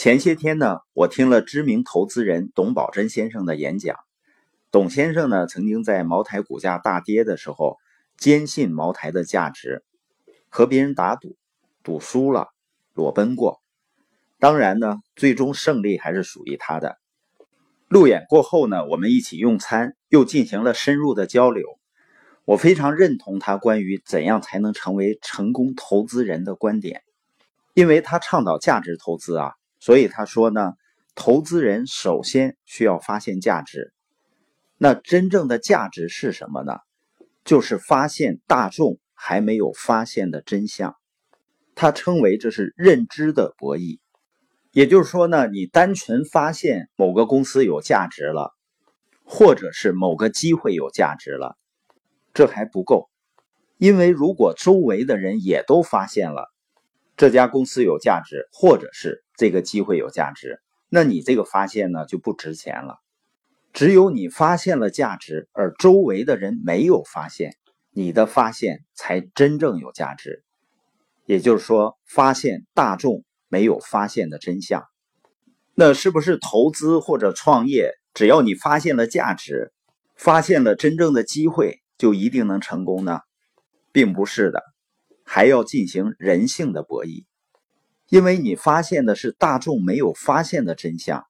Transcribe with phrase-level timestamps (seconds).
[0.00, 3.96] 前些天呢，我听了知名投资人董宝珍先生的演讲。
[4.70, 7.78] 董先生呢，曾经在茅台股价大跌的时候，
[8.16, 9.82] 坚信茅台的价值，
[10.50, 11.36] 和别人打赌，
[11.82, 12.46] 赌输了，
[12.94, 13.60] 裸奔过。
[14.38, 16.96] 当然呢，最终胜利还是属于他的。
[17.88, 21.66] 路演过后呢，我们一起用餐，又进行了深入的交流。
[22.44, 27.02] 我非常认同他关于怎样才能成为成功投资人的观点，
[27.74, 29.54] 因为他倡导价值投资啊。
[29.80, 30.74] 所以他说呢，
[31.14, 33.92] 投资人首先需要发现价值。
[34.76, 36.78] 那真正的价值是什么呢？
[37.44, 40.94] 就是发现大众还没有发现的真相。
[41.74, 43.98] 他称为这是认知的博弈。
[44.70, 48.54] 也就是说呢，你单纯发现某个公司有价值了，
[49.24, 51.56] 或者是某个机会有价值了，
[52.34, 53.08] 这还不够。
[53.78, 56.52] 因为如果周围的人也都发现了
[57.18, 62.98] 这家公司有价值，或者是这个机会有价值，那你这个发现呢就不值钱了。
[63.72, 67.56] 只有你发现了价值，而周围的人没有发现，
[67.90, 70.44] 你的发现才真正有价值。
[71.26, 74.84] 也就是说，发现大众没有发现的真相。
[75.74, 79.72] 那是不是投资或者创业，只要你发现了价值，
[80.14, 83.22] 发现了真正的机会，就一定能成功呢？
[83.90, 84.62] 并不是的，
[85.30, 87.26] 还要进行人性的博弈。
[88.08, 91.26] 因为你发现的是大众没有发现的真相，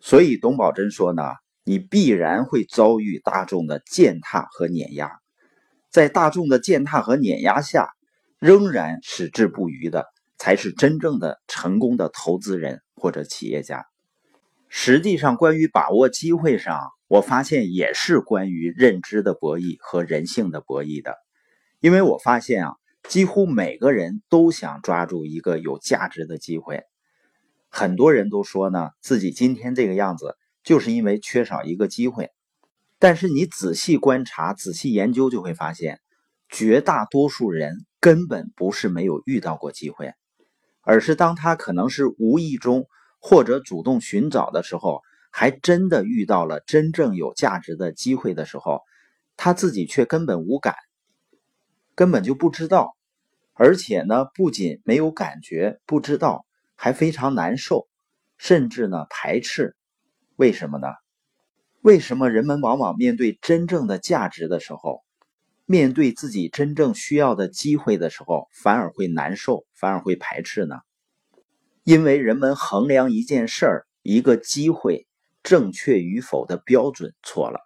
[0.00, 1.22] 所以董宝珍说呢，
[1.62, 5.10] 你必然会遭遇大众的践踏和碾压，
[5.90, 7.90] 在大众的践踏和碾压下，
[8.38, 10.06] 仍然矢志不渝的，
[10.38, 13.84] 才是真正的成功的投资人或者企业家。
[14.70, 21.14] 实际上，关于把握机会上，我发现也是关于认知的博弈和人性的博弈的，
[21.80, 22.76] 因为我发现啊。
[23.08, 26.82] 几乎每个人都想抓住一个有价值的机会，
[27.68, 32.30] 很多人都说呢，自己今天这个样子就是因为缺少一个机会。
[32.98, 36.00] 但是你仔细观察、仔细研究，就会发现，
[36.48, 40.12] 绝大多数人根本不是没有遇到过机会，
[40.80, 42.86] 而是当他可能是无意中
[43.20, 48.80] 或者主动寻找的时候，还真的遇到了真正有价值的机会的时候，
[49.36, 50.74] 他自己却根本无感，
[51.94, 52.95] 根本就不知道。
[53.58, 56.44] 而且呢，不仅没有感觉，不知道，
[56.74, 57.88] 还非常难受，
[58.36, 59.74] 甚至呢排斥。
[60.36, 60.88] 为什么呢？
[61.80, 65.02] 为什么人们往往面对真正的价值的时候，
[65.64, 70.76] 面对自己真正需要的机会的时候，反而会难受，反而会排斥呢？
[71.82, 75.06] 因为人们衡量一件事儿、一个机会
[75.42, 77.60] 正确与否的标准错了。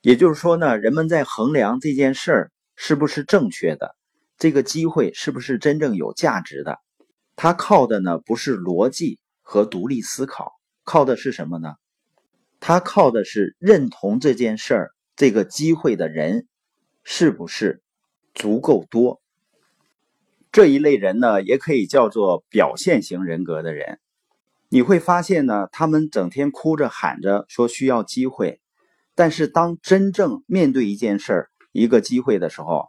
[0.00, 3.94] 也就是说呢，人们在衡量这件事儿是不是正确的。
[4.38, 6.78] 这个机会是不是真正有价值的？
[7.36, 10.52] 它靠的呢不是逻辑和独立思考，
[10.84, 11.74] 靠的是什么呢？
[12.60, 16.46] 它靠的是认同这件事儿、这个机会的人
[17.04, 17.82] 是不是
[18.34, 19.20] 足够多。
[20.50, 24.00] 这一类人呢，也可以叫做表现型人格的人。
[24.68, 28.60] 你会发现呢，他们整天哭着喊着说需要机会，
[29.14, 32.88] 但是当真正面对一件事儿、一个机会的时候，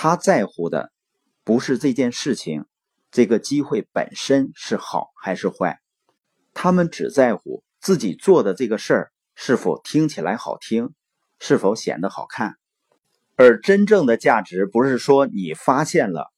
[0.00, 0.92] 他在乎的
[1.42, 2.66] 不是这件事情，
[3.10, 5.80] 这个机会本身是好还是坏，
[6.54, 10.94] 他们只在乎自己做的这个事儿是否听起来好听，
[11.40, 12.54] 是否显得好看。
[13.34, 16.28] 而真正的价值不是说你发现了，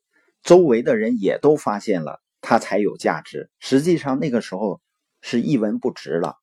[0.42, 3.50] 周围的人也都发现了，它才有价值。
[3.58, 4.80] 实际上那个时候
[5.20, 6.36] 是一文不值了。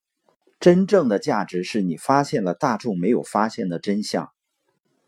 [0.60, 4.30] 真正的价值是你发现了大众没有发现的真相。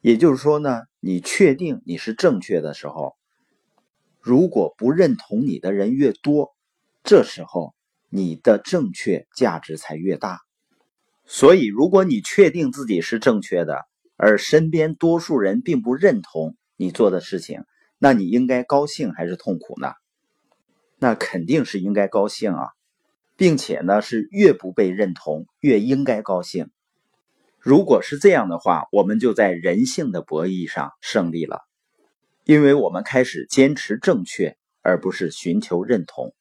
[0.00, 3.16] 也就是说呢，你确定你是正确的时候，
[4.20, 6.54] 如果不认同你的人越多，
[7.02, 7.74] 这时候
[8.10, 10.40] 你的正确价值才越大。
[11.24, 17.64] 所以，如果你确定自己是正确的，而身边多数人并不认同你做的事情，
[17.98, 19.92] 那你应该高兴还是痛苦呢？
[20.98, 22.68] 那肯定是应该高兴啊，
[23.36, 26.68] 并且呢，是越不被认同越应该高兴。
[27.60, 31.60] 如果是这样的话，我们就在人性的博弈上胜利了，
[32.44, 36.32] 因为我们开始坚持正确，而不是寻求认同。